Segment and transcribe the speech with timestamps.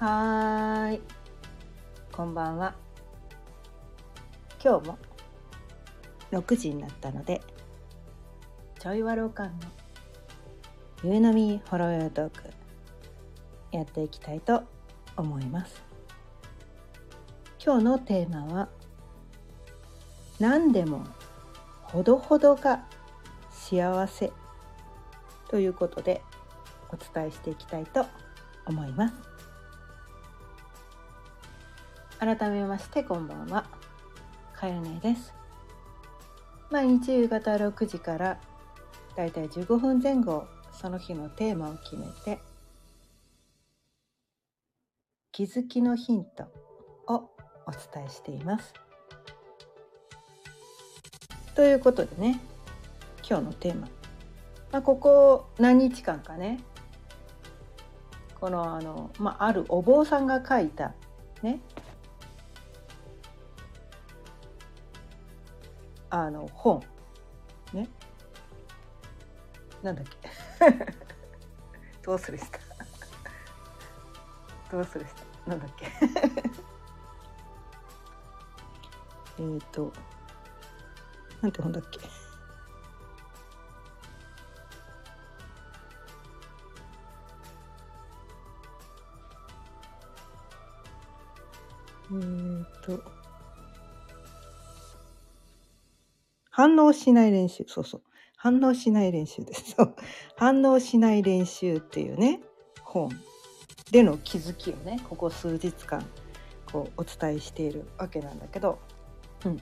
[0.00, 1.00] はい。
[2.12, 2.72] こんばんは。
[4.62, 4.98] 今日も
[6.30, 7.40] 6時になったので
[8.78, 9.66] ちょいわろうかんの
[11.02, 12.44] 夕飲みほろよトーク
[13.72, 14.62] やっていきたいと
[15.16, 15.82] 思います。
[17.60, 18.68] 今日のテーマは
[20.38, 21.02] 何でも
[21.82, 22.84] ほどほどが
[23.50, 24.30] 幸せ
[25.48, 26.22] ということで
[26.92, 28.06] お伝えしていきたいと
[28.64, 29.27] 思います。
[32.20, 33.64] 改めましてこんばんは。
[34.52, 35.32] かよねです。
[36.68, 38.40] 毎日夕方6時から
[39.14, 42.40] だいたい15分前後その日のテーマを決めて
[45.30, 46.48] 気づきのヒント
[47.06, 47.30] を
[47.66, 48.74] お伝えしています。
[51.54, 52.40] ということでね
[53.28, 53.82] 今日のテーマ、
[54.72, 56.58] まあ、ここ何日間かね
[58.40, 60.94] このあの、まあ、あるお坊さんが書いた
[61.42, 61.60] ね
[66.10, 66.82] あの本。
[67.72, 67.88] ね。
[69.82, 70.30] なんだっけ。
[72.02, 72.58] どうするした。
[74.72, 75.50] どうするした。
[75.50, 75.86] なんだっけ。
[79.40, 79.92] えっと
[81.42, 82.00] なんて本だっけ。
[92.10, 93.17] え、っと
[96.58, 97.64] 反応しない練習。
[97.68, 98.02] そうそう。
[98.36, 99.76] 反応しない練習です。
[99.76, 99.94] そう。
[100.36, 102.40] 反応しない練習っていうね
[102.82, 103.10] 本
[103.92, 106.04] での気づきをねここ数日間
[106.72, 108.80] こうお伝えしているわけなんだけど、
[109.44, 109.60] うん、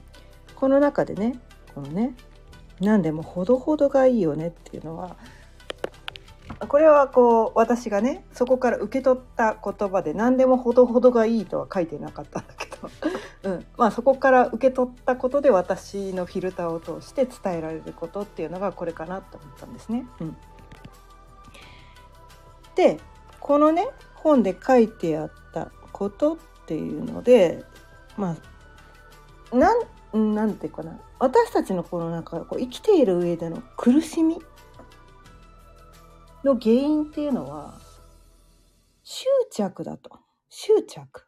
[0.55, 1.39] この中でね
[1.75, 2.15] このね
[2.79, 5.17] 何でもほどほどがいいよねっていうのは
[6.67, 12.89] これはこう私がねそこから受け取った言葉で何でもほどほどがいいとは書いてなかったんだけど、
[13.43, 13.65] うん。
[13.77, 20.07] まあ、そこから受け取ったことで私のフィルターを通して伝えられることっていうのがこれかなと思ったんですね。
[20.19, 20.37] うん、
[22.75, 22.99] で
[23.39, 27.63] このね本で書いてあったことっていうので
[28.17, 28.35] ま
[29.51, 30.99] あなんなんていうかな。
[31.19, 34.37] 私たちのこの中こう生きている上での苦しみ
[36.43, 37.79] の原因っていうのは
[39.03, 40.19] 執着だと。
[40.49, 41.26] 執着。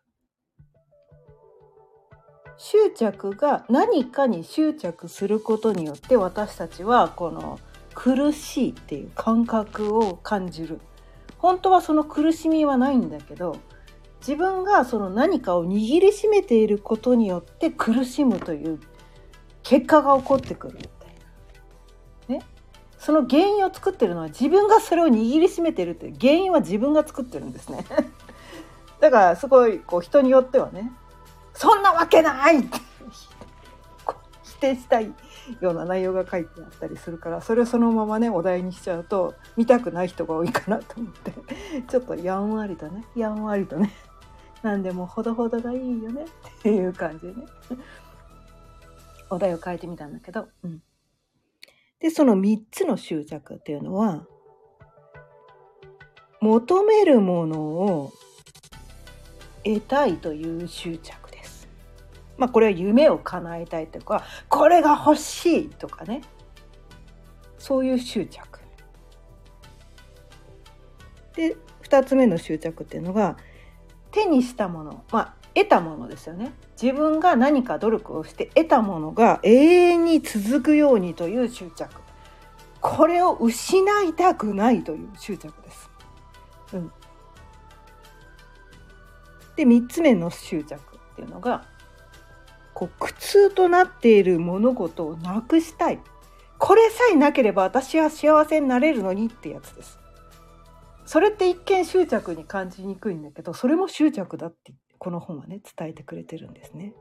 [2.62, 7.58] 執着が何かに執着することによって私たちはこの
[7.96, 10.82] 苦しいっていう感覚を感じる
[11.38, 13.56] 本当はその苦しみはないんだけど
[14.20, 18.82] 自分がその何かを握りしめていることによって苦しむという
[19.64, 22.40] 結果が起こってくるみたいな。
[22.40, 22.46] ね。
[22.98, 27.86] その原因を作ってるのは自分がそれを握りしめてるって原因は自分が作ってるんですね。
[29.00, 30.92] だからすごいこう人によってはね
[31.60, 32.60] そんなわけない！
[32.60, 32.78] って
[34.44, 35.14] 否定したい
[35.60, 41.34] ような内容が書いてあったりするからそれをそのままねお題にしちゃうと見たくない人が多いかなと思って。
[41.86, 43.04] ちょっとやんわりとね。
[43.14, 43.92] やんわりとね。
[44.64, 46.24] 何でもほどほどがいいよね。
[46.24, 47.46] っていう感じでね。
[49.30, 50.82] お題を変えてみたんだけど、うん、
[52.00, 54.26] でその3つの執着っていうのは
[56.40, 58.14] 求めるものを
[59.66, 61.29] 得たいという執着。
[62.40, 66.22] まあこれは夢を叶えたいとかこれが欲しいとかね。
[67.58, 68.60] そういう執着。
[71.36, 73.38] で2つ目の執着っていうのが
[74.12, 76.54] 手にしたものまあ得たものですよね。
[76.82, 81.94] 自分が何か努力をして得たものが永遠に続くようにという執着。
[82.82, 85.90] これを失いたくないという執着です。
[86.74, 86.92] うん、
[89.56, 91.66] で3つ目の執着っていうのが
[92.80, 96.00] こう苦痛となっている物事をなくしたい。
[96.58, 100.00] これさえなければ私は幸せになれるのにってやつです。
[101.06, 106.94] それって一見執着に感じにくいんだけどそれも執着だってこの本はね伝えてくれてるんですね。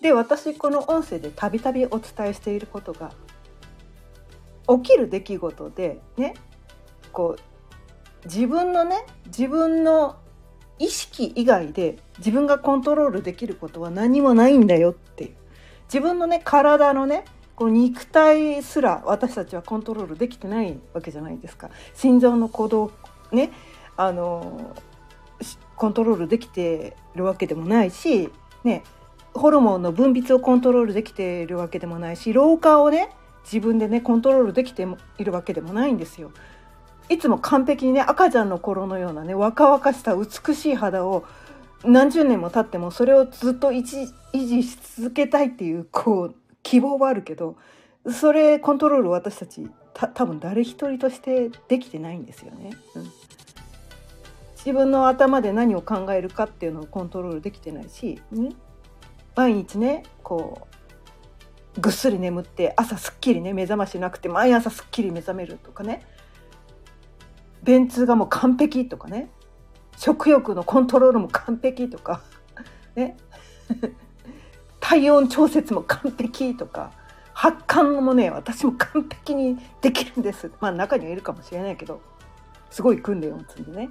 [0.00, 3.10] で私この音声でたびたびお伝えしていることが
[4.68, 6.34] 起きる出来事でね
[7.12, 10.20] こう自分のね自分の
[10.80, 15.30] 意識以外で自分がコントロールできることは何もないんだよっていう
[15.84, 17.24] 自分のね体のね
[17.54, 22.92] この肉体すら私たちはコントロールできてないわけじゃないですか心臓の鼓動
[23.30, 23.52] ね
[23.98, 24.74] あの
[25.76, 28.30] コントロールできてるわけでもないし
[28.64, 28.82] ね
[29.34, 33.10] ホルモンの分泌をコントロールできているわけでもないし老化をね
[33.44, 34.86] 自分でねコントロールできて
[35.18, 36.32] いるわけでもないんですよ。
[37.10, 41.26] いつも完璧にね赤ちゃんの頃のようなね若々しさ美しい肌を
[41.84, 47.56] 何十年も経ってもそれをずっと維持し続けたいっていうこう希望はあるけど
[48.10, 52.70] それコントロール私たちた多分誰一人としてできてないんですよね。
[52.94, 53.12] うん。
[54.56, 58.50] 自分の頭で何を考えるかっていうのをコントロールできてないし、ね、
[59.34, 60.68] 毎日ねこ
[61.76, 66.02] うぐっすり眠って朝すっきりね目覚ましなくて毎朝すっきり目覚めるとかね。
[67.62, 69.30] 便通がもう完璧とかね。
[69.96, 72.22] 食欲のコントロールも完璧とか。
[72.96, 73.16] ね。
[74.80, 76.92] 体温調節も完璧とか。
[77.32, 80.50] 発汗もね私も完璧にできるんです。
[80.60, 82.00] まあ中にはいるかもしれないけど。
[82.70, 83.90] すごい訓練を積んでね。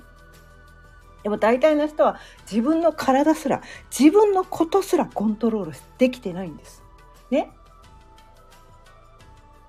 [1.24, 2.18] でも大体の人は
[2.50, 3.62] 自分の体すら
[3.92, 6.84] 自分のことすらコントロールできてないんです。
[7.30, 7.52] ね。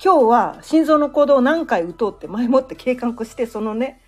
[0.03, 4.01] 今日は心臓の行動を何回打とうって前もって計画してそのね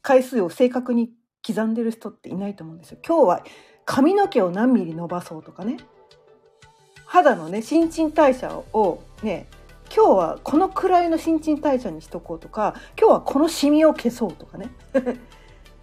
[0.00, 1.10] 回数を正確に
[1.46, 2.98] 刻んでる人っていないと思うんですよ。
[3.06, 3.44] 今日は
[3.84, 5.76] 髪の毛を何ミリ伸ばそうとかね。
[7.04, 9.48] 肌のね新陳代謝をね
[9.94, 14.70] 今日はこのくらいの新陳代謝にしとこうとか今日はこのシミを消そうとかね。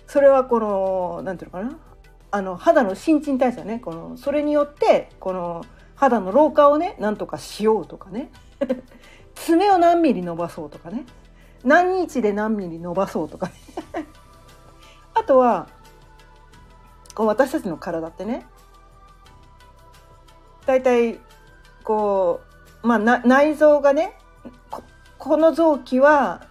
[0.07, 1.79] それはこの何て言うのかな。
[2.31, 8.31] あの肌の新陳代謝ねこのそれによってこの肌の老化をねなんとかしようとかね。
[9.45, 11.05] 爪を何ミリ伸ばそうとかね。
[11.63, 13.53] 何日で何ミリ伸ばそうとかね。
[15.13, 15.67] あとは
[17.13, 18.45] こう私たちの体ってね。
[20.65, 21.19] 大体
[21.83, 22.41] こ
[22.83, 24.13] うまあ内臓がね
[25.17, 26.45] この臓器は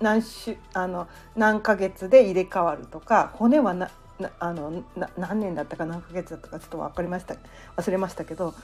[0.00, 3.90] 何週あの何ヶ月で入れ替わるとか骨はな
[4.38, 4.84] あの
[5.16, 7.36] 何年だったか何ヶ月だったかちょっと分かりました
[7.76, 8.54] 忘れましたけど、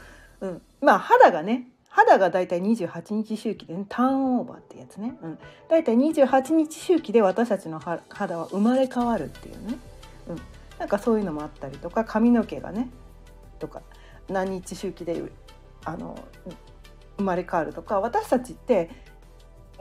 [0.40, 5.38] うん、まあ肌がね肌がだいたい28日周期で、ね、ターンオーバーってやつね、うん、
[5.68, 9.78] だいたい28日周期で私たちの肌は生まれ変わるっていうね、
[10.28, 10.38] うん、
[10.78, 12.90] なんかそういうのもあったりとか髪の毛がね
[13.58, 13.82] とか
[14.28, 15.22] 何日周期で
[15.84, 16.18] あの
[17.16, 18.90] 生まれ変わるとか私たちって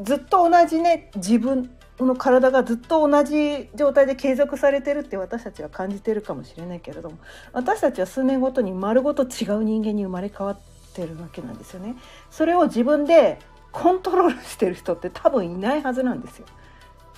[0.01, 1.69] ずっと同じね自分
[1.99, 7.17] の体がずっと同じ状態で継続されてるって私たちは感じてるかもしれないけれども
[7.53, 11.95] 私たちは数年ごとに丸ごと違う人間に生まれ変わっててるわけなんですよね。
[12.29, 13.39] それを自分で
[13.71, 16.45] コントロールしてる人って多分いないはずなんですよ。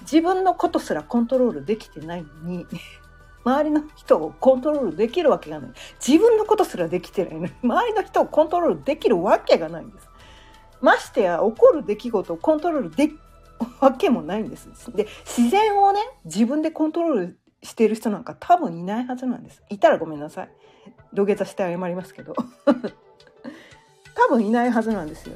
[0.02, 2.66] 自分のことすらコントロールできてないのに
[3.44, 5.72] 周りの人をコントロールできるわけがない
[6.06, 10.10] 自分のことすらできてないのに周りの人をコントロールできるわけがないんです。
[10.82, 13.12] ましてや起こる出来事をコントロールで
[13.82, 14.70] わけもないんです。
[14.96, 19.62] で自然をね自分でコントロールしてる人なんか多分いないはずなんです。
[19.70, 20.50] いたらごめんなさい。
[21.14, 22.36] 土下座して謝りますけど
[24.16, 25.36] 多分いないはずなんですよ。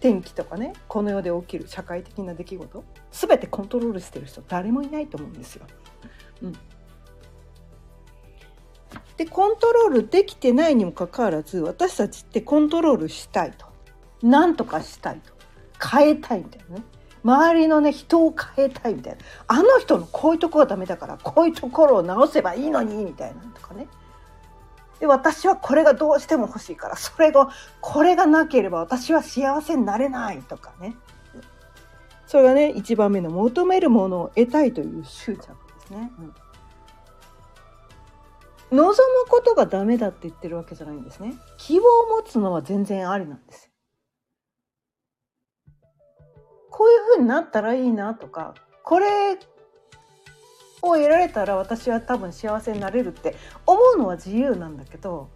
[0.00, 2.84] 天気とかねこの世で起きる社会的な出来事。
[3.12, 5.66] 全てコントロールしてる人誰もいないと思うんですよ。
[6.42, 6.52] うん、
[9.16, 13.66] でコントロールできてないにもかかわらず私たちってコントロールしたいと。
[14.22, 15.32] 何とかしたいと。
[15.82, 16.82] 変えたいみたいなね。
[17.22, 19.18] 周りのね人を変えたいみたいな。
[19.46, 23.86] あの人のこういうところがダメだからこういうところを直せばいいのにみたいなとかね。
[25.00, 27.50] で私はこれがどうしても欲しいからそれが
[27.80, 30.96] これがなければ私は幸せになれないとかね
[32.26, 35.46] それがね一番目の求めるものを得たいという執着で
[35.86, 36.10] すね。
[36.18, 36.34] うん
[38.72, 38.96] 望む
[39.28, 41.34] ことがダメだって言ってるわけじゃないんですね。
[41.58, 43.70] 希望を持つのは全然ありなんです
[46.70, 49.38] こういう風になったらいいなとかこれ
[50.90, 53.34] を得られたら私は多分幸せになれるって
[53.66, 55.28] 思うのは自由なんだけど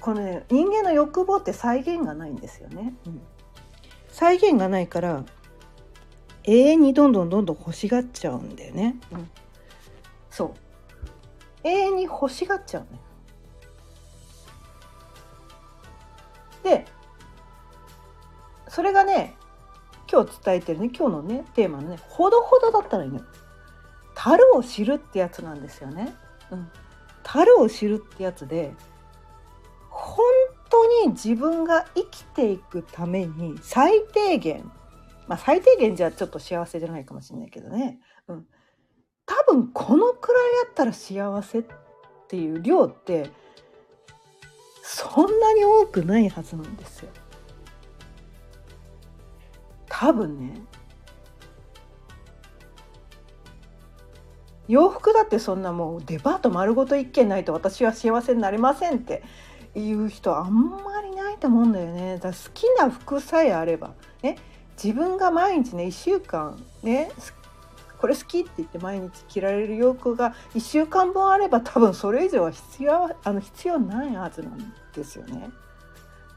[0.00, 2.94] このね人間の欲望って再現がないんですよね。
[3.06, 3.20] うん、
[4.08, 5.24] 再現がないから
[6.44, 8.96] 永遠にどんどんどんどん欲しがっちゃうんだよね。
[9.12, 9.30] うん、
[10.30, 10.54] そう
[11.64, 13.00] 永遠に欲しがっちゃうね。
[16.62, 16.86] で
[18.68, 19.37] それがね
[20.10, 23.20] 今日伝えてるね今日のねテーマのねほどほどだったらいいの
[24.14, 26.12] 樽を知るってやつなんですよね。
[26.50, 26.68] うん、
[27.22, 28.74] 樽を知るってやつで
[29.90, 30.24] 本
[30.70, 34.70] 当に自分が生きていくために最低限
[35.28, 38.46] まあ最低限じゃちょっと幸せじゃないかもしれないけどね、うん、
[39.26, 41.64] 多分このくらいやったら幸せっ
[42.28, 43.30] ていう量って
[44.82, 47.10] そんなに多くないはずなんですよ。
[49.98, 50.54] 多分ね
[54.68, 59.24] 洋服だってそんなもうデパート丸ごと1軒ないと私は幸せになれませんって
[59.74, 62.18] いう人あんまりないと思うんだよね。
[62.18, 64.36] だ好きな服さえあればね
[64.80, 67.10] 自分が毎日ね1週間ね
[67.98, 75.50] これ好きって言って毎日着られる洋服が1週間分あれば多分それ以上は必要あの必要ないはずなんですよね。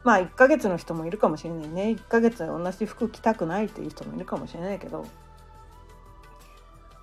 [0.04, 1.84] まあ1ヶ月の人もいるかもしれないね。
[1.90, 5.06] 1ヶ月同じ服着たくないっていう人もいるかもしれないけど、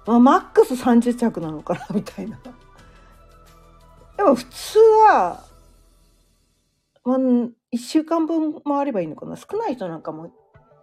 [0.07, 2.39] まあ、マックス30着なのかなみたいな。
[4.17, 5.45] でも普通は、
[7.05, 9.37] まあ、1週間分もあればいいのかな。
[9.37, 10.33] 少ない人なんかも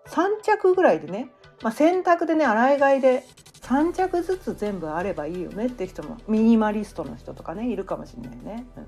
[0.08, 1.32] 3着ぐらいでね、
[1.62, 3.24] まあ、洗濯でね洗い替えで
[3.62, 8.68] 3着ずつ全部あればいいよねって人もミニマリストの人とかねいるかもしれないね。
[8.78, 8.88] うん、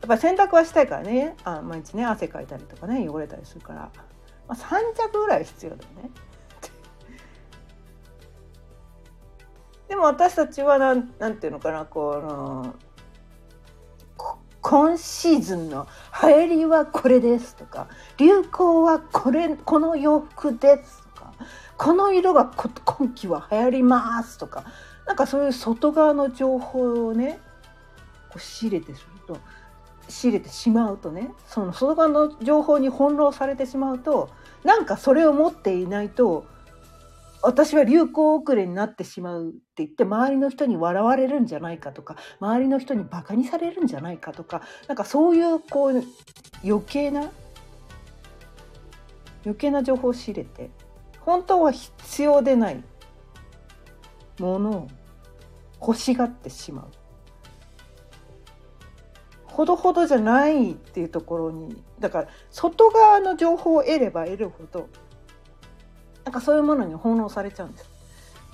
[0.00, 3.90] やっぱり洗濯はしたいからねあ毎日ね汗かいたりとかね汚れたりするから、
[4.48, 6.10] まあ、3着ぐらい必要だよね。
[9.88, 12.74] でも私たちはなんなんていうのかなこの
[14.62, 15.86] 今シーズンの
[16.22, 17.88] 流行りはこれですとか
[18.18, 21.32] 流行はこれこの洋服ですとか
[21.76, 24.64] この色が今季は流行りますとか
[25.06, 27.40] なんかそういう外側の情報をね
[28.28, 29.38] こう仕入れてすると
[30.10, 34.30] 仕入れてしまうとねその外側の情報に翻弄されてしまうと
[34.64, 36.46] なんかそれを持っていないと
[37.42, 46.02] 私は流行遅れになってしまうって言って周りの人に笑われるんじゃないかとか周りの人にバカにされるんじゃないかとかなんかそういうこう
[46.62, 47.30] 余計な
[49.44, 50.70] 余計な情報を仕入れて
[51.20, 52.82] 本当は必要でない
[54.38, 54.88] ものを
[55.80, 56.90] 欲しがってしまう。
[59.60, 64.88] ほどほどじゃないっていうところにだから外側の情報を得れば得るほど
[66.24, 67.90] なんかそういうものに翻弄されちゃうんです。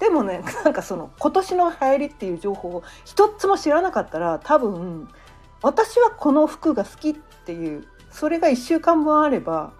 [0.00, 5.08] でもねなんかその今年の流行りっていう情報を一つも知らなかったら多分
[5.62, 9.75] 私はこの服が好きっていうそれが1週間分あれば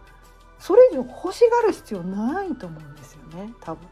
[0.61, 3.89] それ以上欲しがる必要ないと思うんですよね多分。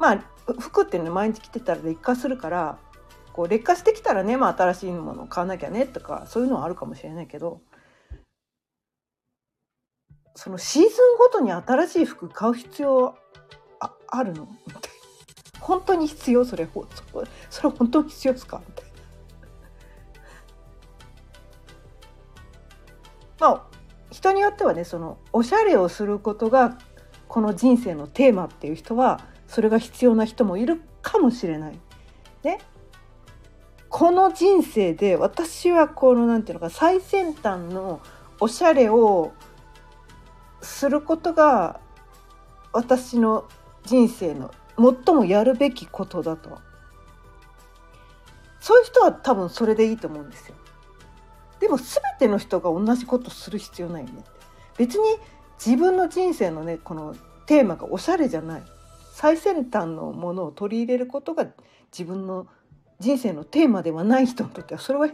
[0.00, 0.24] まあ
[0.58, 2.78] 服ってね毎日着てたら劣化するから
[3.34, 7.60] こう劣化してきたらね、まあ、新しいものを買わなきゃねとかそういうのはあるかもしれないけど
[10.36, 13.16] そのシーズンごとに新しい服買う必要
[13.80, 14.48] ああるの？
[14.66, 14.88] みたいな
[15.60, 16.44] 本当に必要？
[16.44, 16.68] それ
[17.50, 18.62] それ本当に必要ですか？
[18.66, 18.90] みたいな。
[23.40, 23.66] まあ
[24.12, 26.78] 人によってはねそのおしゃれをすることが
[27.26, 31.78] この人生のテーマっていう人はそれが必要な人もいるかもしれない。
[32.44, 32.60] ね、
[33.96, 38.00] この人生で私はこのなんていうのか最先端の
[38.40, 39.32] おしゃれを
[40.60, 41.78] することが
[42.72, 43.48] 私の
[43.84, 46.58] 人生の最もやるべきことだと。
[48.58, 50.56] そういう人は多分それでいいと思うんですよ。
[51.60, 54.24] でも全ての人が同じことする必要ないよね。
[54.76, 55.04] 別に
[55.64, 57.14] 自分の人生のねこの
[57.46, 58.62] テーマがおしゃれじゃない。
[59.12, 61.46] 最先端のものを取り入れることが
[61.92, 62.48] 自分の
[63.00, 65.08] 人生のテーマではない人にとってはそれは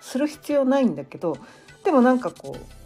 [0.00, 1.36] する必要ないんだけど
[1.84, 2.81] でもなんかこう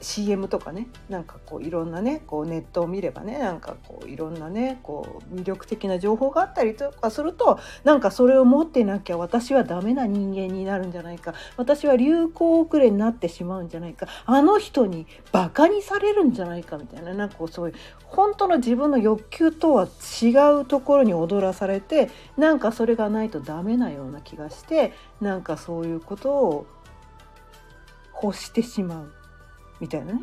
[0.00, 11.34] CM とかねなんかこういろんなねこうネットを見ればねなんかこういろんなねこう魅力的な情報があったりとかするとなんかそれを持ってなきゃ私はダメな人間になるんじゃないか。
[11.56, 14.06] 私は流行遅れになってしまうんじゃないか。
[14.26, 17.12] あの人にバカにされるんじゃないかみたいな。
[17.14, 19.86] なんかこうそういう本当の自分の欲求とは
[20.22, 20.28] 違
[20.60, 26.66] うところに踊らされてなんかそれがないとダメなような気がしてなんかそういうことを
[28.22, 29.19] 欲してしまう。
[29.80, 30.20] みたいなね。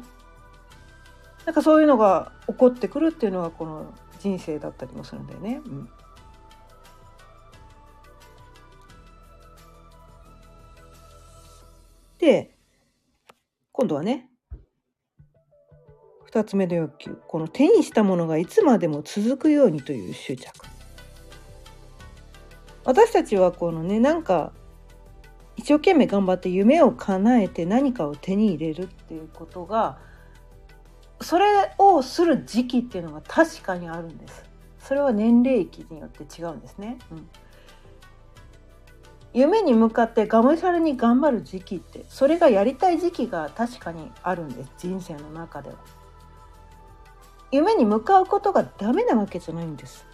[1.46, 5.62] なんかそういうのが起こってくるっていうのがこの人生だったりもするんだよね。
[5.66, 5.90] うん、
[12.20, 12.54] で
[13.72, 14.30] 今度はね
[16.32, 17.22] 2つ目の欲求。
[17.28, 20.52] この手にしたものがいつまでも続くようにという執着。
[22.84, 24.52] 私たちはこのねなんか
[25.58, 29.98] 一生懸命頑張って夢を叶えて何かを手に入れるっていうことが
[31.20, 31.46] それ
[31.80, 34.46] をする時期っていうのが確かにあるんです。
[34.80, 37.00] それは年齢期によって違うんですね。
[37.12, 37.28] うん、
[39.34, 45.76] 夢に向かってがむしゃらに頑張る時期ってそれがやりたい時期が確かにあるんです人生の中では。
[47.52, 50.06] 夢に向かうことがダメなわけじゃないんです。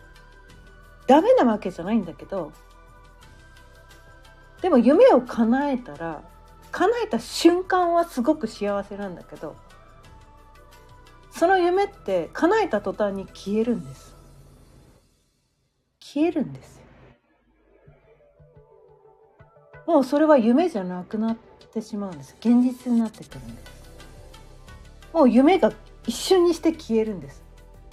[1.06, 2.54] ダメなわけじゃないんだけど
[4.64, 6.24] でも夢を叶えたら
[6.72, 9.58] 叶えた瞬間はすごく幸せなんだけど
[11.32, 14.16] その夢って叶えた途端に消えるんです。
[16.00, 16.80] 消えるんです
[19.86, 21.38] もうそれは夢じゃなくなっ
[21.74, 22.38] てしまうんです。
[22.40, 23.74] 現実になってくるんです。
[25.12, 25.74] もう夢が
[26.08, 27.44] 一瞬にして消えるんです。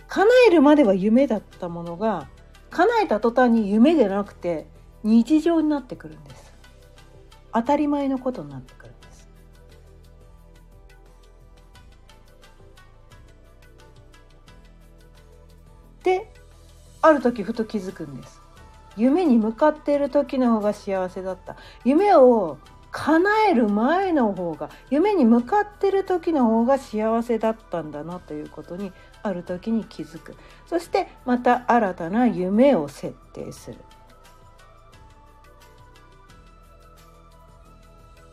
[0.07, 2.29] 叶えるまでは夢だったものが
[2.71, 4.67] 叶えた途端に夢でなくて
[5.03, 6.50] 日常になってくるんです。
[7.53, 9.29] 当たり前のことになってくるんです。
[16.03, 16.33] で
[17.03, 18.41] ある時ふと気づくんです。
[18.97, 21.57] 夢に向かっている時の方が幸せだった。
[21.85, 22.59] 夢を
[22.93, 28.93] 叶える前の方が夢に向かってる時の方が幸せだったんだなということに
[29.23, 30.35] ある時に気づく。
[30.67, 33.79] そしてまた新たな夢を設定する。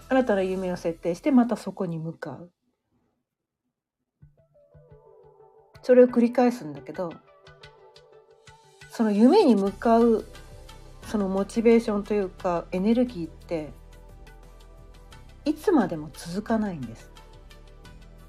[0.09, 2.51] 新たな夢を設定してまたそこに向かう。
[5.83, 7.13] それを繰り返すんだけど
[8.89, 10.25] その夢に向かう
[11.03, 13.69] そのモチベーションというかエネルギーって
[15.45, 17.09] いつまでも続かないんです。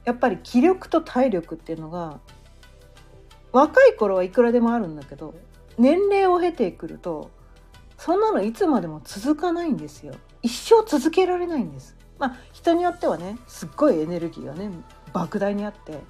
[0.05, 2.21] やっぱり気力と体力っていうのが
[3.51, 5.35] 若い頃はいくらでもあるんだけど
[5.79, 7.31] 年齢を経てくると
[7.97, 10.15] そんなのいつまでも続かないんですよ。
[10.43, 11.97] 一生続けられないんです。
[12.19, 14.71] まあ人によってはねすっごいエネルギーがね
[15.13, 16.01] 莫大にあって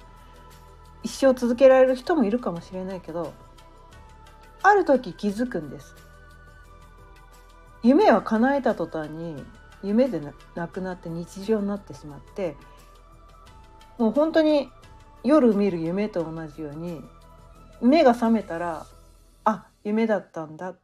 [1.03, 3.33] 一生続けられる人もいるかもしれないけど
[4.61, 5.95] ある時気づくんです。
[7.81, 9.43] 夢は叶えた途端に
[9.81, 10.21] 夢で
[10.55, 12.57] なくなって日常になってしまって
[13.97, 14.69] もう本当に
[15.23, 17.01] 夜見る夢と同じように
[17.81, 18.85] 目が覚めたら
[19.45, 20.79] あ夢だったんだっ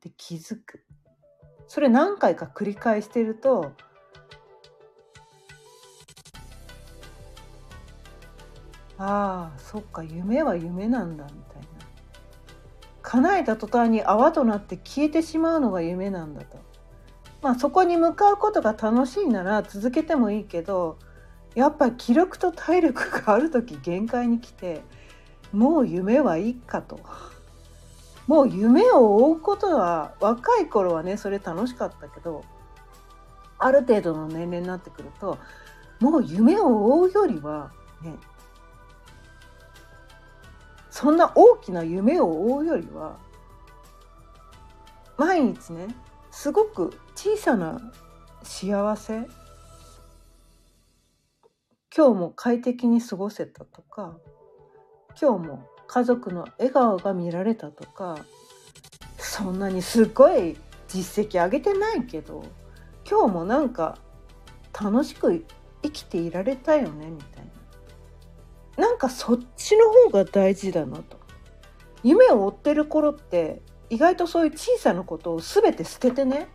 [0.00, 0.84] て気づく。
[1.70, 3.70] それ何回か繰り返してると
[8.98, 11.68] ああそっか夢は夢なんだみたいな
[13.02, 16.58] 叶えた途端に泡となって消えてしまうのが夢なんだと
[17.40, 20.98] まあそこに向かうことが楽しいなら続けてもいいけど
[21.54, 24.82] やっぱり気力と体力がある時限界に来て
[25.52, 26.98] もう夢はいいかと。
[28.30, 32.44] もう夢を追うことは若い頃はねそれ楽しかったけど
[33.58, 35.36] ある程度の年齢になってくると
[35.98, 38.14] もう夢を追うよりはね
[40.90, 43.18] そんな大きな夢を追うよりは
[45.18, 45.88] 毎日ね
[46.30, 47.80] すごく小さな
[48.44, 49.26] 幸せ
[51.92, 54.16] 今日も快適に過ごせたとか
[55.20, 58.24] 今日も家族の笑顔が見られたとか
[59.18, 62.44] そんなにすごい実績上げてないけど
[63.10, 63.98] 今日もなんか
[64.72, 65.44] 楽しく
[65.82, 67.44] 生きていられたよねみたい
[68.76, 71.18] ななんかそっちの方が大事だなと
[72.04, 76.46] 夢を追ってる頃って意外とそういう小さなことを全て捨ててね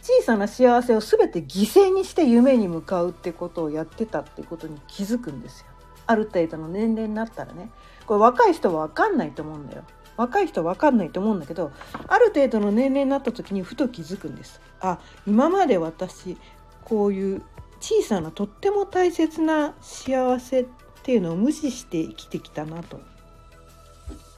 [0.00, 5.71] 小さな幸せを全て犠牲にして夢に向かうってことをやってたってことに気づくんですよ。
[6.06, 7.70] ある程度の年齢になったらね
[8.06, 9.84] これ若い人は分かんないと思うんだよ。
[10.16, 11.72] 若い人は分かんないと思うんだけど
[12.06, 14.60] ある程度の年齢になった時にふと気づくんです。
[14.80, 16.36] あ今まで私
[16.84, 17.42] こういう
[17.80, 20.66] 小さなとっても大切な幸せっ
[21.02, 23.00] ていうのを無視して生きてきたなと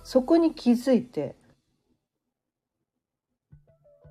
[0.02, 1.34] そこに気づいて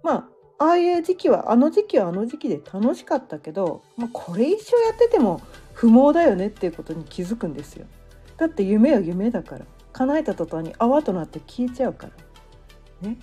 [0.03, 5.41] まあああいう時期はあの時期はあの時期で楽しかったけど、まあ、これ一生やってても
[5.83, 7.87] 不毛だよねっていうことに気づくんですよ。
[8.37, 12.07] だって夢は夢だから叶えた途端に泡となって消えちゃうか
[13.01, 13.17] らね。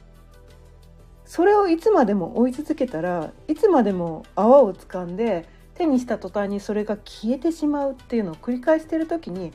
[1.24, 9.54] それをいつまでも追い続けたらいつまでも泡を掴んで手にした途端にそれが消えてしまうっていうのを繰り返してる時に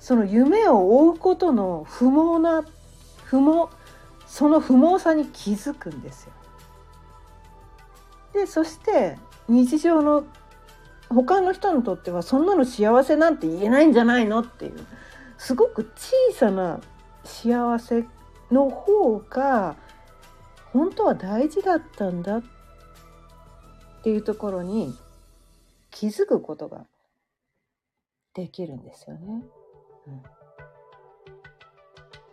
[0.00, 2.64] その夢を追うことの不毛な
[3.26, 3.72] 不毛
[4.26, 6.32] その不毛さに気づくんですよ。
[8.32, 9.18] でそして
[9.48, 10.24] 日常の
[11.08, 14.86] 他の人にとってはそんなの幸せなんて言えないんじゃないのっていう
[15.38, 16.80] すごく小さな
[17.24, 18.04] 幸せ
[18.50, 19.76] の方が
[20.72, 22.42] 本当は大事だったんだっ
[24.02, 24.94] ていうところに
[25.90, 26.86] 気づくことが
[28.34, 29.44] できるんですよね。
[30.06, 30.22] うん、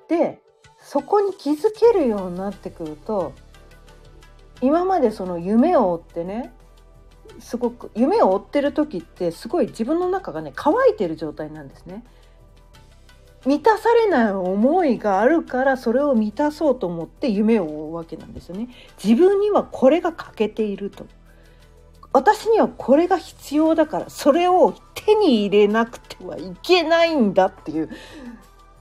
[0.08, 0.42] で
[0.80, 3.34] そこに気づけるようになってくると
[4.62, 6.54] 今までその夢を追ってね
[7.40, 12.04] すごく夢を追ってる時ってすごい自分の中がね乾いてる状態なんですね。
[13.46, 18.70] 満たされない思いがあるからそれを満たそうと思って夢を追うわけなんですよね。
[19.04, 21.06] 自分にはこれが欠けていると。
[22.14, 27.90] 私にはこれが必要だからそれを手に入れなくてはいけないんだっていう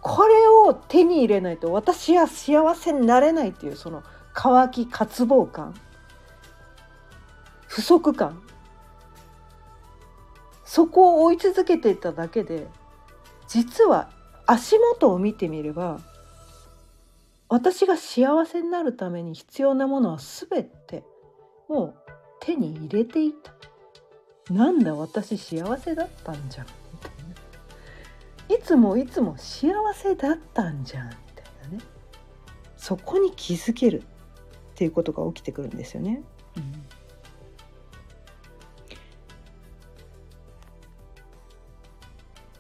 [0.01, 5.75] これを手に入れないと私は幸せになれないっていうその乾き渇望感
[7.71, 8.43] 不足感
[10.65, 12.67] そこを追い続けていただけで
[13.47, 14.11] 実は
[14.45, 16.01] 足元を見てみれば
[17.49, 21.05] 私が幸せになるために必要なものは全て
[21.69, 23.53] もう手に入れていた。
[24.53, 27.11] なんだ私幸せだったんじゃんみたい
[28.49, 31.85] ないつもいつも幸せだったんじゃんみたいなね
[32.77, 34.05] そこに気づけるっ
[34.75, 36.23] ていうことが起きてくるんですよね。
[36.57, 36.85] うん、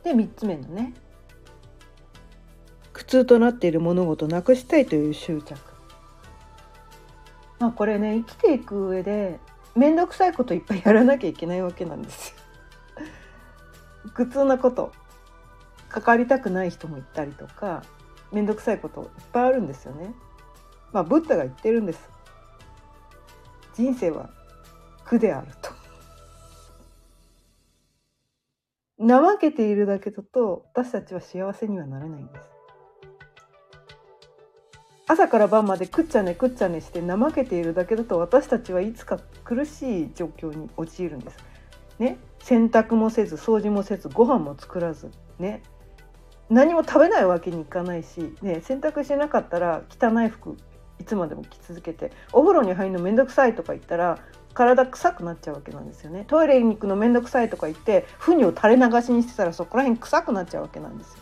[0.02, 0.94] で3つ目のね
[2.92, 5.58] 苦痛となっている物事をなくしたいという執着。
[7.58, 9.38] まあこれね生きていく上で
[9.74, 12.34] 面倒くさいこといっぱいやらなきゃいけないわけなんです
[14.04, 14.10] よ。
[14.14, 14.92] 苦痛なこと
[15.88, 17.82] 関わりたくない人もいたりとか
[18.32, 20.14] 面倒くさいこといっぱいあるんですよね。
[20.92, 22.10] まあブッダが言ってるんです。
[23.74, 24.30] 人生は
[25.04, 25.79] 苦であると。
[29.00, 32.40] 怠けているだけだと私たちは幸せにはなれないんです。
[35.06, 41.38] 朝から晩までくっちゃねくっちゃねして怠けているだけだと私たちはいつか苦しい状況に陥るんです。
[41.98, 45.62] ね、洗濯もせず掃除もせずご飯も作らずね
[46.48, 50.56] 何も食べないわけにいかないし、ね、洗濯しなかったら汚い服
[50.98, 54.18] いつまでも着続けてお風呂に入るの面倒くさいとか言ったら
[54.54, 61.18] 体臭くなっちゃうわけなんですよねトイレに行くの面倒くさいとか言って糞を垂れ流しにしてたらそこら辺臭くなっちゃうわけなんですよ。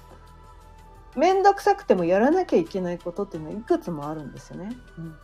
[1.16, 4.76] 面倒くさくてもやらなきゃいけないことっていうのはいくつもあるんですよね。
[4.98, 5.16] うん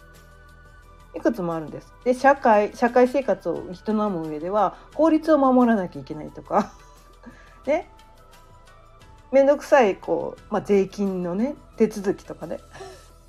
[1.16, 1.92] いくつもあるんです。
[2.04, 6.72] で社会社会生活を営む上では法律を守らなきゃいけないとか
[7.66, 7.88] ね
[9.30, 12.58] 面倒くさいこう、まあ、税金のね手続きとかね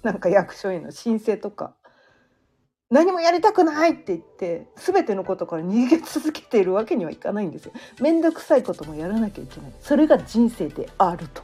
[0.01, 1.73] なんか役所への申請とか
[2.91, 7.73] 何もやりたくないって言って全てのことから逃げ続けているわけにはいかないんですよ。
[7.99, 9.71] 面倒くさいこともやらなきゃいけない。
[9.81, 11.43] それが人生であると。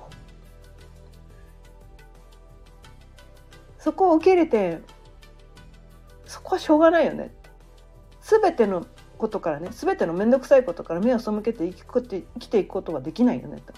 [3.79, 4.79] そこを受け入れて
[6.27, 7.33] そこはしょうがないよね
[8.21, 8.85] 全ての
[9.17, 13.73] ことからね全ての面倒くさいことから目を背けて生き生きていくことはできないよねと。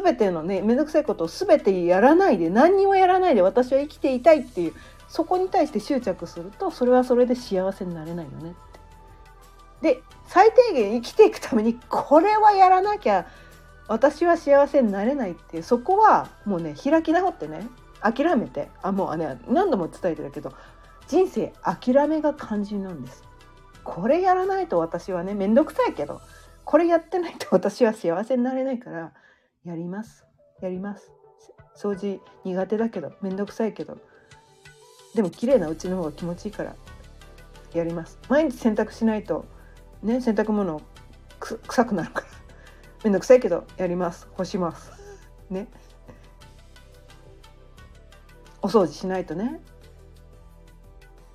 [0.00, 4.74] 全てのね面倒くさいことを全てやらないで何にもやらないで私は生きていたいっていう
[5.08, 9.94] そこに対して執着するとそれはそれで幸せになれないよねって。
[9.94, 13.26] で最低限生きていくためにこれはやらなきゃ
[13.88, 17.68] 私は幸せになれないっていうそこはもうね開き直ってね
[18.00, 20.52] 諦めてあもうね何度も伝えてるけど
[21.06, 23.22] 人生諦めが肝心なんです。
[23.84, 26.20] これやらないと私はね面倒くさいけど
[26.64, 29.12] これやってないと 私は幸せになれないから
[29.64, 30.24] やります。
[30.60, 31.12] やります。
[31.76, 33.98] 掃除苦手だけど面倒くさいけど
[35.16, 36.76] でも綺麗なうちの方が気持ちいいから
[37.72, 38.18] やります。
[38.28, 39.46] 毎日洗濯しないと
[40.02, 40.82] ね洗濯物
[41.40, 42.26] 臭くなるから。
[43.02, 44.28] 面倒くさいけどやります。
[44.36, 44.92] 干します。
[45.48, 45.68] ね。
[48.60, 49.62] お掃除しないとね。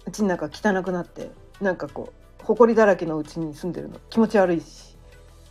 [0.05, 3.97] うちの中汚くなってなんかこう埃だらけのうちに住んでるの。
[4.11, 4.95] 気持ち悪いし。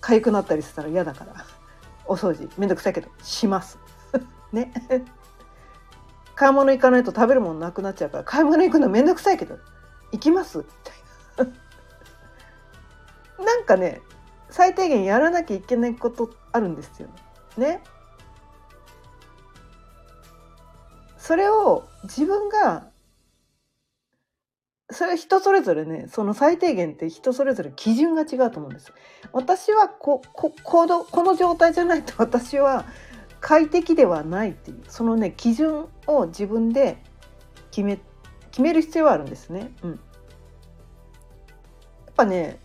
[0.02, 1.34] 痒くなったりしたら嫌だから。
[2.06, 3.76] お掃除めんどくさいけどします。
[4.52, 4.72] ね。
[6.40, 9.58] 買い物行かないと食べるものなくなっちゃうから買い物行くのめんどくさいけど
[10.10, 10.56] 行きます。
[10.56, 10.64] み
[11.36, 11.46] たい
[13.38, 13.44] な。
[13.44, 14.00] なんかね
[14.48, 17.10] 最低限やらなきゃいけないことあるんですよ。
[17.58, 17.82] ね。
[21.18, 22.88] それを自分が
[24.90, 28.94] それ人それぞれねその最低限って人それぞれ基準が違うと思うんです。
[29.34, 32.86] 私はこここのこの状態じゃないと私は
[33.40, 37.02] 快適ではないっていうそのね基準を自分で
[37.70, 37.98] 決め
[38.50, 39.72] 決める必要はあるんですね。
[39.82, 39.98] うん、やっ
[42.16, 42.58] ぱね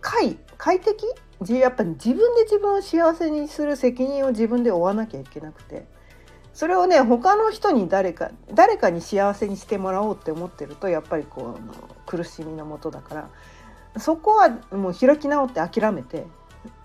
[0.00, 1.04] 快快適？
[1.52, 5.84] やっぱり自分で自分を幸せにする責任を自分で負わなきゃいけなくて
[6.54, 16.24] それをね他の人に誰か誰かに幸せにしてもらおうって思ってるとやっぱりこう苦しみのもとだからそこはもう開き直って諦めて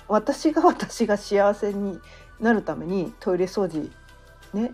[0.08, 2.00] 私が私が幸せに
[2.40, 3.90] なるためにトイレ掃除
[4.54, 4.72] ね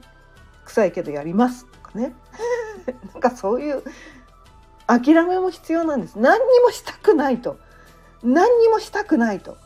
[0.65, 2.15] 臭いけどやりますとかね。
[3.13, 3.83] なんかそういう
[4.87, 6.19] 諦めも必要なんです。
[6.19, 7.57] 何にもしたくないと。
[8.23, 9.57] 何にもしたくないと。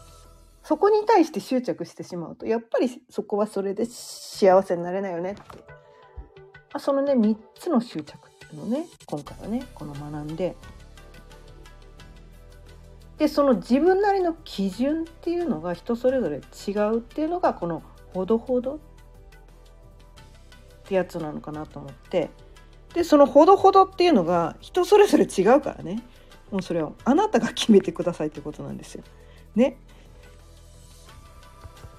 [0.63, 2.45] そこに対して執着してしまうと。
[2.45, 5.41] やっぱりそこはそれで幸せになれないよねって。
[6.79, 10.55] そのね3つの執着っていうのをね今回はねこの学んで。
[13.17, 17.83] でその自分なりの基準っていうのが人それぞれ違うっていうのがこの
[18.13, 18.79] 「ほどほど」っ
[20.85, 22.29] てやつなのかなと思って
[22.93, 26.03] でその「ほどほど」っていうのが人それぞれ違うからね
[26.51, 29.03] もうそれをあなたが決めてくださいってことなんですよ。
[29.55, 29.77] ね？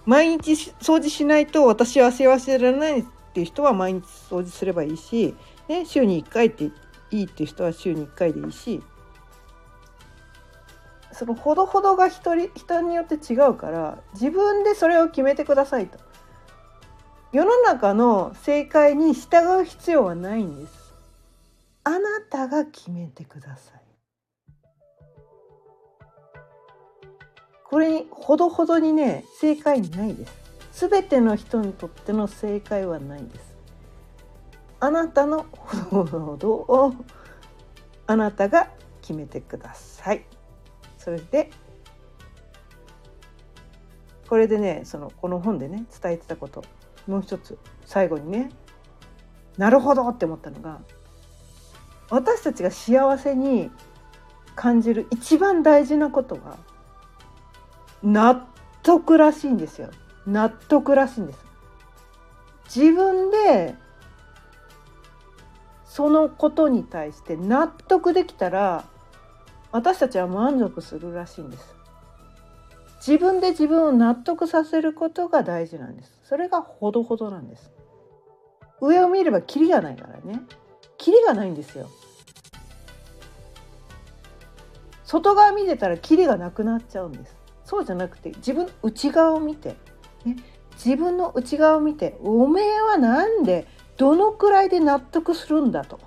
[0.07, 5.37] 毎日掃除しないと私は幸せでらないっていう人は毎日掃除すればいいし、
[5.69, 6.73] ね、週に1回ってい
[7.23, 8.83] いっていう人は週に1回でいいし
[11.21, 15.99] そのほどほどが人人によって違うから自分でそれを決めてくださいと。
[17.31, 20.95] 世の中の正解に従う必要はないんです。
[21.85, 21.99] あな
[22.31, 23.83] たが決めてください。
[27.65, 30.33] これにほどほどにね正解ないです。
[30.73, 33.55] すべての人にとっての正解はないです。
[34.81, 36.95] あなたのほどほどを
[38.07, 38.71] あなたが
[39.03, 40.25] 決めてください。
[41.01, 41.51] それで
[44.29, 46.63] これでねそのこの本でね伝えてたこと。
[47.07, 48.51] もう一つ最後にね
[49.57, 50.81] なるほどって思ったのが
[52.11, 53.71] 私たちが幸せに
[54.55, 56.59] 感じる一番大事なことは
[58.03, 58.47] 納
[58.83, 59.91] 得らしいんですよ。
[60.27, 61.39] 納得らしいんです。
[62.77, 63.75] 自分で
[65.87, 68.85] そのことに対して納得できたら
[69.73, 71.75] 私たちは満足するらしいんです。
[73.07, 76.21] 自分で自分を納得させることが大事なんです。
[76.25, 77.71] それがほどほどなんです。
[78.81, 80.43] 上を見ればキリがないからね。
[80.99, 81.89] キリがないんですよ。
[85.05, 87.37] 外側見てたらキリがなくなっちゃうんです。
[87.65, 89.77] そうじゃなくて自分内側を見て、
[90.25, 90.37] ね、
[90.75, 96.01] 自分の内側を見ておめえはなんでどのくらいで納得するんだと。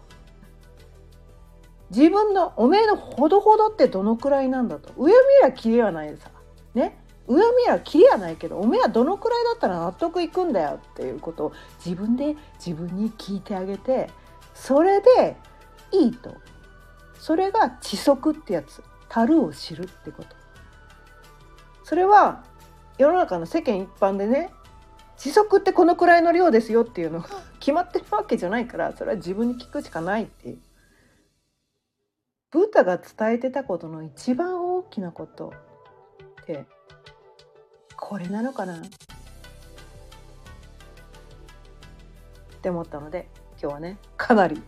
[1.95, 4.91] 自分のおめえのほどほどってどのくらいなんだと。
[4.97, 6.31] 上見りゃキリはないさ。
[6.73, 6.97] ね。
[7.27, 11.53] 上見りゃキリはないけどおめえはどのくらいだったら納得いくんだよっていうことを
[11.85, 14.09] 自分で自分に聞いてあげて
[14.55, 15.37] それで
[15.91, 16.35] いいと。
[17.19, 18.83] それが知足ってやつ。
[19.07, 20.35] 樽を知るってこと。
[21.83, 22.43] それは
[22.97, 24.49] 世の中の世間一般でね
[25.17, 27.29] 時速ってこのくらいの量ですよっていうのが
[27.59, 30.57] 決まってるわけじゃないからそれは自分に聞くしかないっていう。
[32.53, 35.51] ブッダが伝えてたことの一番大きなこと
[36.43, 36.65] って
[37.97, 38.77] これなのかな？
[38.77, 38.79] っ
[42.61, 43.27] て思ったので
[43.59, 44.61] 今日はねかなり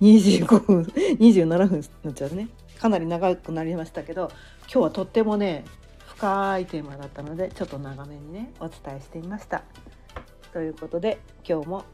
[0.00, 2.48] 25分27分になっちゃうね
[2.80, 5.64] かなり長くなりましたけど今日はとってもね
[6.08, 9.62] 深いテーマだったのでちょっと長めにねお伝えしてみました。
[10.52, 11.84] ということで今日も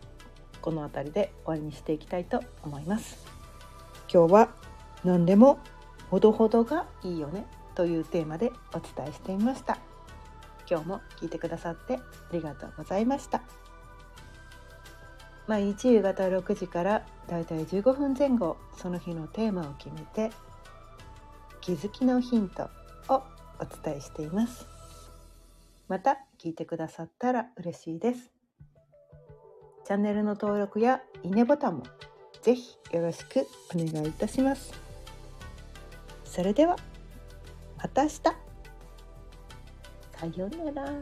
[0.62, 3.18] この辺りで終わりにしていきたいと思います。
[4.10, 4.48] 今日は
[5.04, 5.58] 何でも
[6.10, 9.78] ほどほどがいいよねというテーマでお伝えしてみました。
[10.68, 12.00] 今日も聞いてくださってあ
[12.32, 13.42] りがとうございました。
[15.46, 20.30] 毎日夕方6時からだいたい15分前後その日のテーマを決めて
[21.62, 22.64] 気づきのヒント
[23.08, 23.22] を
[23.58, 24.66] お伝えしています。
[25.88, 28.30] また聞いてくださったら嬉しいです。
[29.86, 31.84] チャンネルの登録やいいねボタンも
[32.42, 34.87] ぜひよろしくお願いいたします。
[36.28, 36.76] それでは
[37.78, 38.34] また明日さ
[40.36, 40.92] ようなら。